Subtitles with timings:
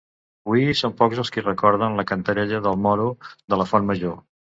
[0.51, 3.05] Hui són pocs els qui recorden la contarella del moro
[3.55, 4.17] de la Font Major.